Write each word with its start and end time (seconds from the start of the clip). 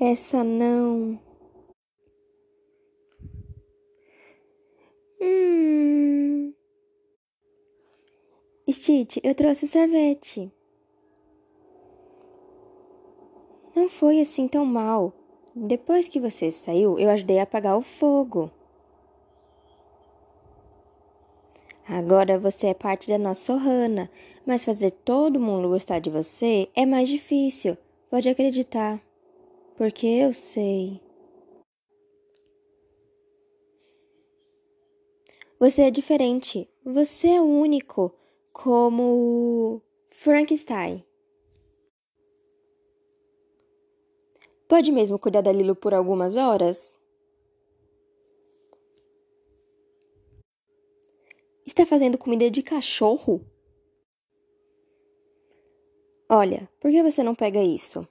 Essa 0.00 0.42
não. 0.42 1.20
Hum. 5.20 6.54
Stitch, 8.66 9.18
eu 9.22 9.34
trouxe 9.34 9.68
sorvete. 9.68 10.50
Não 13.76 13.90
foi 13.90 14.20
assim 14.20 14.48
tão 14.48 14.64
mal. 14.64 15.12
Depois 15.54 16.08
que 16.08 16.18
você 16.18 16.50
saiu, 16.50 16.98
eu 16.98 17.10
ajudei 17.10 17.38
a 17.38 17.42
apagar 17.42 17.76
o 17.76 17.82
fogo. 17.82 18.50
Agora 21.86 22.38
você 22.38 22.68
é 22.68 22.74
parte 22.74 23.06
da 23.06 23.18
nossa 23.18 23.52
Ohana, 23.52 24.10
mas 24.46 24.64
fazer 24.64 24.92
todo 24.92 25.38
mundo 25.38 25.68
gostar 25.68 25.98
de 25.98 26.08
você 26.08 26.70
é 26.74 26.86
mais 26.86 27.06
difícil. 27.06 27.76
Pode 28.08 28.30
acreditar. 28.30 29.09
Porque 29.80 30.06
eu 30.06 30.34
sei. 30.34 31.00
Você 35.58 35.80
é 35.84 35.90
diferente. 35.90 36.68
Você 36.84 37.28
é 37.28 37.40
único, 37.40 38.14
como 38.52 39.80
Frankenstein. 40.10 41.02
Pode 44.68 44.92
mesmo 44.92 45.18
cuidar 45.18 45.40
da 45.40 45.50
Lilo 45.50 45.74
por 45.74 45.94
algumas 45.94 46.36
horas? 46.36 47.00
Está 51.64 51.86
fazendo 51.86 52.18
comida 52.18 52.50
de 52.50 52.62
cachorro? 52.62 53.40
Olha, 56.28 56.68
por 56.78 56.90
que 56.90 57.02
você 57.02 57.22
não 57.22 57.34
pega 57.34 57.64
isso? 57.64 58.06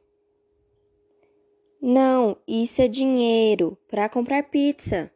Não, 1.82 2.38
isso 2.46 2.82
é 2.82 2.90
dinheiro 2.90 3.78
para 3.88 4.10
comprar 4.10 4.44
pizza. 4.50 5.10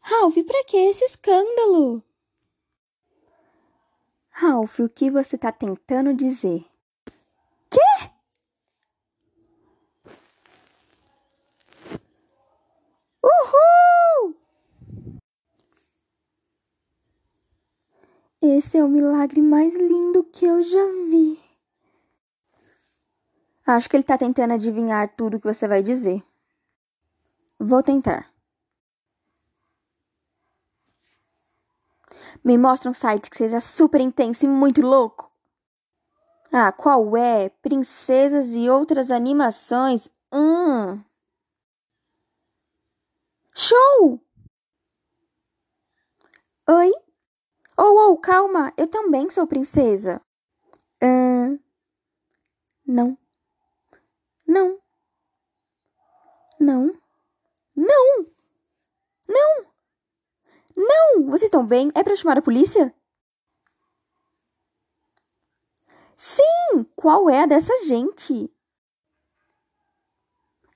Ralph, 0.00 0.36
para 0.46 0.64
que 0.64 0.76
esse 0.76 1.04
escândalo? 1.04 2.02
Ralph, 4.28 4.80
o 4.80 4.88
que 4.88 5.10
você 5.10 5.36
está 5.36 5.50
tentando 5.50 6.12
dizer? 6.12 6.66
Quê? 7.70 8.10
Uhul! 13.22 14.36
Esse 18.42 18.76
é 18.76 18.84
o 18.84 18.88
milagre 18.88 19.40
mais 19.40 19.74
lindo 19.76 20.24
que 20.24 20.44
eu 20.44 20.62
já 20.62 20.86
vi. 21.08 21.49
Acho 23.76 23.88
que 23.88 23.96
ele 23.96 24.02
está 24.02 24.18
tentando 24.18 24.54
adivinhar 24.54 25.14
tudo 25.16 25.38
que 25.38 25.46
você 25.46 25.68
vai 25.68 25.80
dizer. 25.80 26.22
Vou 27.58 27.82
tentar. 27.82 28.28
Me 32.42 32.58
mostra 32.58 32.90
um 32.90 32.94
site 32.94 33.30
que 33.30 33.36
seja 33.36 33.60
super 33.60 34.00
intenso 34.00 34.44
e 34.44 34.48
muito 34.48 34.80
louco. 34.82 35.30
Ah, 36.52 36.72
qual 36.72 37.16
é? 37.16 37.48
Princesas 37.48 38.48
e 38.48 38.68
outras 38.68 39.10
animações? 39.10 40.10
Hum. 40.32 41.00
Show! 43.54 44.20
Oi? 46.68 46.90
Oh, 47.78 48.10
oh, 48.10 48.16
calma, 48.16 48.72
eu 48.76 48.88
também 48.88 49.30
sou 49.30 49.46
princesa. 49.46 50.20
Uh, 51.02 51.58
não. 52.84 53.16
Não. 54.50 54.80
Não. 56.58 56.92
Não. 57.76 58.26
Não. 59.28 59.66
Não! 60.76 61.26
Vocês 61.26 61.44
estão 61.44 61.64
bem? 61.64 61.92
É 61.94 62.02
para 62.02 62.16
chamar 62.16 62.36
a 62.36 62.42
polícia? 62.42 62.92
Sim! 66.16 66.84
Qual 66.96 67.30
é 67.30 67.44
a 67.44 67.46
dessa 67.46 67.72
gente? 67.84 68.52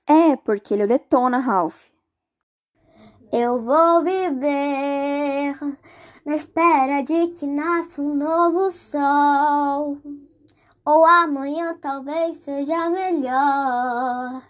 É, 0.07 0.37
porque 0.37 0.73
ele 0.73 0.83
é 0.83 0.85
o 0.85 0.87
detona, 0.87 1.39
Ralph. 1.39 1.83
Eu 3.29 3.61
vou 3.61 4.05
viver 4.05 5.53
na 6.25 6.37
espera 6.37 7.01
de 7.01 7.27
que 7.27 7.45
nasça 7.45 8.01
um 8.01 8.15
novo 8.15 8.71
sol. 8.71 9.97
Ou 10.87 11.03
amanhã 11.03 11.75
talvez 11.81 12.37
seja 12.37 12.89
melhor. 12.89 14.43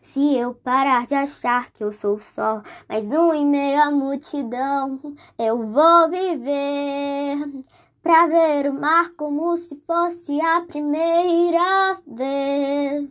Se 0.00 0.36
eu 0.36 0.54
parar 0.54 1.06
de 1.06 1.14
achar 1.14 1.70
que 1.70 1.84
eu 1.84 1.92
sou 1.92 2.18
só 2.18 2.62
mais 2.88 3.04
um 3.04 3.34
em 3.34 3.44
meio 3.44 3.78
à 3.78 3.90
multidão, 3.90 4.98
eu 5.38 5.66
vou 5.66 6.08
viver 6.08 7.62
pra 8.02 8.26
ver 8.26 8.70
o 8.70 8.72
mar 8.72 9.10
como 9.18 9.54
se 9.58 9.76
fosse 9.86 10.40
a 10.40 10.62
primeira 10.62 11.98
vez. 12.06 13.10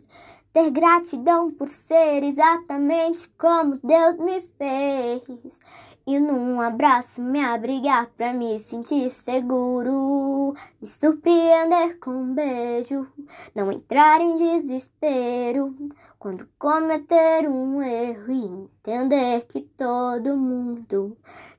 Ter 0.52 0.70
gratidão 0.72 1.52
por 1.52 1.68
ser 1.68 2.24
exatamente 2.24 3.28
como 3.38 3.78
Deus 3.82 4.16
me 4.18 4.40
fez. 4.58 5.22
E 6.06 6.18
num 6.18 6.60
abraço 6.60 7.22
me 7.22 7.40
abrigar 7.40 8.08
pra 8.16 8.32
me 8.32 8.58
sentir 8.58 9.10
seguro. 9.10 10.54
Me 10.80 10.86
surpreender 10.86 11.98
com 11.98 12.10
um 12.10 12.34
beijo. 12.34 13.06
Não 13.54 13.70
entrar 13.70 14.20
em 14.20 14.36
desespero. 14.36 15.74
Quando 16.18 16.48
cometer 16.58 17.48
um 17.48 17.82
erro 17.82 18.32
e 18.32 18.44
entender 18.44 19.46
que 19.46 19.60
todo 19.60 20.36
mundo 20.36 21.16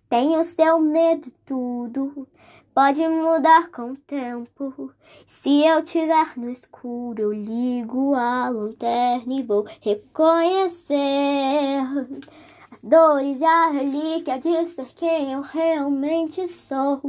tem 0.09 0.37
o 0.37 0.43
seu 0.43 0.79
medo 0.79 1.31
tudo 1.45 2.27
pode 2.73 3.07
mudar 3.07 3.69
com 3.69 3.91
o 3.91 3.97
tempo. 3.97 4.91
Se 5.27 5.65
eu 5.65 5.83
tiver 5.83 6.37
no 6.37 6.49
escuro, 6.49 7.21
eu 7.21 7.33
ligo 7.33 8.15
a 8.15 8.49
lanterna 8.49 9.33
e 9.33 9.43
vou 9.43 9.65
reconhecer 9.81 10.97
dores 12.83 13.39
e 13.39 13.45
a 13.45 13.69
relíquia 13.69 14.37
de 14.37 14.65
ser 14.65 14.87
quem 14.93 15.31
eu 15.31 15.39
realmente 15.39 16.45
sou. 16.49 17.01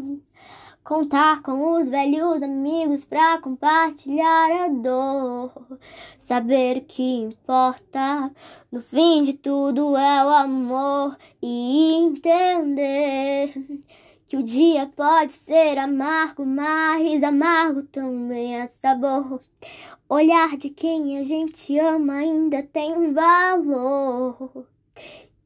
Contar 0.85 1.43
com 1.43 1.81
os 1.81 1.89
velhos 1.89 2.41
amigos 2.43 3.05
pra 3.05 3.41
compartilhar 3.41 4.67
a 4.67 4.69
dor. 4.69 5.79
Saber 6.17 6.83
que 6.83 7.03
importa 7.03 8.31
no 8.71 8.81
fim 8.81 9.25
de 9.25 9.33
tudo 9.33 9.97
é 9.97 10.25
o 10.25 10.29
amor 10.29 11.17
e 11.43 11.93
entender 11.95 13.53
que 14.29 14.37
o 14.37 14.45
dia 14.45 14.87
pode 14.95 15.33
ser 15.33 15.77
amargo, 15.79 16.47
mas 16.47 17.25
amargo 17.25 17.83
também 17.83 18.61
é 18.61 18.69
sabor. 18.69 19.41
Olhar 20.09 20.57
de 20.57 20.71
quem 20.71 21.19
a 21.19 21.25
gente 21.25 21.77
ama 21.81 22.15
ainda 22.15 22.63
tem 22.63 23.13
valor. 23.13 24.69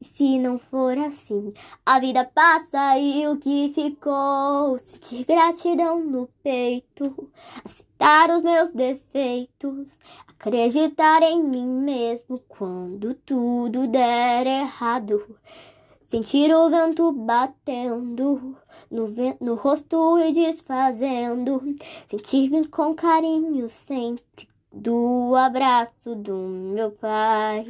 Se 0.01 0.39
não 0.39 0.57
for 0.57 0.97
assim, 0.97 1.53
a 1.85 1.99
vida 1.99 2.23
passa 2.23 2.97
e 2.97 3.27
o 3.27 3.37
que 3.37 3.69
ficou? 3.75 4.79
Sentir 4.79 5.25
gratidão 5.25 5.99
no 5.99 6.29
peito, 6.41 7.29
aceitar 7.65 8.29
os 8.29 8.41
meus 8.41 8.69
defeitos, 8.69 9.89
acreditar 10.25 11.21
em 11.21 11.43
mim 11.43 11.67
mesmo 11.67 12.39
quando 12.47 13.13
tudo 13.13 13.87
der 13.87 14.47
errado. 14.47 15.37
Sentir 16.07 16.49
o 16.55 16.69
vento 16.69 17.11
batendo 17.11 18.55
no, 18.89 19.07
vento, 19.07 19.43
no 19.43 19.55
rosto 19.55 20.17
e 20.17 20.31
desfazendo. 20.31 21.61
Sentir 22.07 22.69
com 22.69 22.95
carinho 22.95 23.67
sempre 23.67 24.47
do 24.71 25.35
abraço 25.35 26.15
do 26.15 26.35
meu 26.37 26.89
pai. 26.89 27.65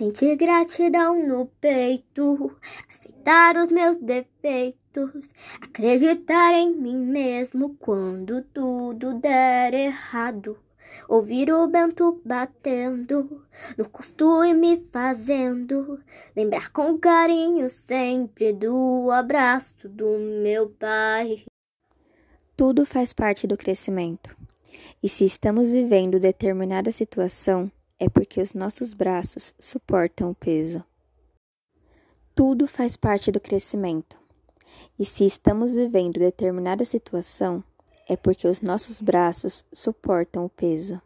Sentir 0.00 0.34
gratidão 0.34 1.28
no 1.28 1.44
peito, 1.60 2.56
aceitar 2.88 3.54
os 3.58 3.68
meus 3.68 3.98
defeitos, 3.98 5.28
acreditar 5.60 6.54
em 6.54 6.74
mim 6.74 7.04
mesmo 7.04 7.76
quando 7.78 8.40
tudo 8.44 9.20
der 9.20 9.74
errado. 9.74 10.58
Ouvir 11.06 11.52
o 11.52 11.68
vento 11.68 12.18
batendo 12.24 13.44
no 13.76 13.90
costume 13.90 14.82
fazendo, 14.90 16.00
lembrar 16.34 16.72
com 16.72 16.96
carinho 16.98 17.68
sempre 17.68 18.54
do 18.54 19.10
abraço 19.10 19.86
do 19.86 20.16
meu 20.42 20.70
pai. 20.70 21.44
Tudo 22.56 22.86
faz 22.86 23.12
parte 23.12 23.46
do 23.46 23.54
crescimento. 23.54 24.34
E 25.02 25.10
se 25.10 25.26
estamos 25.26 25.70
vivendo 25.70 26.18
determinada 26.18 26.90
situação, 26.90 27.70
é 28.00 28.08
porque 28.08 28.40
os 28.40 28.54
nossos 28.54 28.94
braços 28.94 29.54
suportam 29.58 30.30
o 30.30 30.34
peso. 30.34 30.82
Tudo 32.34 32.66
faz 32.66 32.96
parte 32.96 33.30
do 33.30 33.38
crescimento. 33.38 34.18
E 34.98 35.04
se 35.04 35.26
estamos 35.26 35.74
vivendo 35.74 36.18
determinada 36.18 36.84
situação, 36.84 37.62
é 38.08 38.16
porque 38.16 38.48
os 38.48 38.60
nossos 38.60 39.00
braços 39.00 39.66
suportam 39.72 40.46
o 40.46 40.48
peso. 40.48 41.00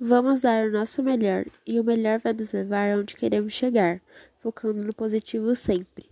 Vamos 0.00 0.40
dar 0.40 0.66
o 0.66 0.72
nosso 0.72 1.02
melhor 1.02 1.44
e 1.66 1.78
o 1.78 1.84
melhor 1.84 2.18
vai 2.18 2.32
nos 2.32 2.52
levar 2.52 2.90
aonde 2.90 3.14
queremos 3.14 3.52
chegar, 3.52 4.00
focando 4.38 4.82
no 4.82 4.94
positivo 4.94 5.54
sempre. 5.54 6.09